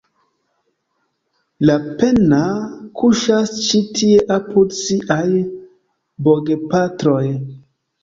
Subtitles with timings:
[1.71, 2.41] Lapenna
[3.03, 5.23] kuŝas ĉi tie apud siaj
[6.33, 7.25] bogepatroj.